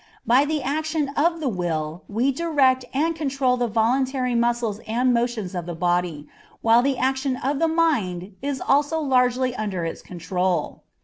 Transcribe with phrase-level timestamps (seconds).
[0.25, 5.53] By the action of the will, we direct and control the voluntary muscles and motions
[5.53, 6.27] of the body,
[6.63, 10.81] while the action of the mind is also largely under its control.